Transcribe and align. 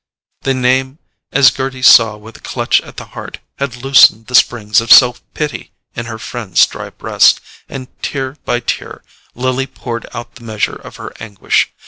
The 0.41 0.55
name, 0.55 0.97
as 1.31 1.51
Gerty 1.51 1.83
saw 1.83 2.17
with 2.17 2.35
a 2.37 2.39
clutch 2.39 2.81
at 2.81 2.97
the 2.97 3.05
heart, 3.13 3.37
had 3.59 3.75
loosened 3.83 4.25
the 4.25 4.33
springs 4.33 4.81
of 4.81 4.91
self 4.91 5.21
pity 5.35 5.73
in 5.95 6.07
her 6.07 6.17
friend's 6.17 6.65
dry 6.65 6.89
breast, 6.89 7.39
and 7.69 7.87
tear 8.01 8.35
by 8.43 8.61
tear 8.61 9.03
Lily 9.35 9.67
poured 9.67 10.07
out 10.11 10.33
the 10.33 10.43
measure 10.43 10.77
of 10.77 10.95
her 10.95 11.13
anguish. 11.19 11.69